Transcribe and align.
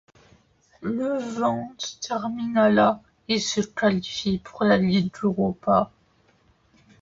Levante 0.81 1.99
termine 2.01 2.57
à 2.57 2.69
la 2.71 3.03
et 3.27 3.37
se 3.37 3.61
qualifie 3.61 4.39
pour 4.39 4.63
la 4.63 4.77
Ligue 4.79 5.13
Europa. 5.21 5.91